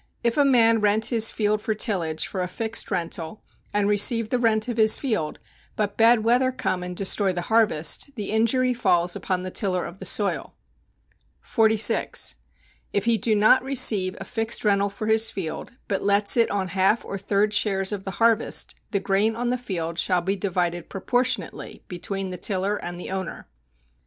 If 0.23 0.35
a 0.35 0.43
man 0.43 0.81
rent 0.81 1.05
his 1.11 1.29
field 1.29 1.61
for 1.61 1.75
tillage 1.75 2.25
for 2.25 2.41
a 2.41 2.47
fixed 2.47 2.89
rental, 2.89 3.43
and 3.71 3.87
receive 3.87 4.29
the 4.31 4.39
rent 4.39 4.67
of 4.67 4.77
his 4.77 4.97
field, 4.97 5.37
but 5.75 5.95
bad 5.95 6.23
weather 6.23 6.51
come 6.51 6.81
and 6.81 6.97
destroy 6.97 7.31
the 7.33 7.41
harvest, 7.53 8.09
the 8.15 8.31
injury 8.31 8.73
falls 8.73 9.15
upon 9.15 9.43
the 9.43 9.51
tiller 9.51 9.85
of 9.85 9.99
the 9.99 10.07
soil. 10.07 10.55
46. 11.41 12.35
If 12.91 13.05
he 13.05 13.19
do 13.19 13.35
not 13.35 13.61
receive 13.63 14.17
a 14.19 14.25
fixed 14.25 14.65
rental 14.65 14.89
for 14.89 15.05
his 15.05 15.29
field, 15.29 15.69
but 15.87 16.01
lets 16.01 16.35
it 16.35 16.49
on 16.49 16.69
half 16.69 17.05
or 17.05 17.19
third 17.19 17.53
shares 17.53 17.91
of 17.91 18.03
the 18.03 18.09
harvest, 18.17 18.73
the 18.89 18.99
grain 18.99 19.35
on 19.35 19.51
the 19.51 19.55
field 19.55 19.99
shall 19.99 20.21
be 20.21 20.35
divided 20.35 20.89
proportionately 20.89 21.83
between 21.87 22.31
the 22.31 22.37
tiller 22.39 22.75
and 22.75 22.99
the 22.99 23.11
owner. 23.11 23.47